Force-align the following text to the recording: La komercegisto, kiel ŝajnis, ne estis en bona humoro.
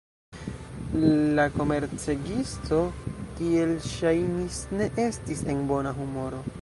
La 1.39 1.45
komercegisto, 1.57 2.79
kiel 3.41 3.75
ŝajnis, 3.91 4.59
ne 4.81 4.89
estis 5.05 5.45
en 5.55 5.63
bona 5.75 5.93
humoro. 6.01 6.43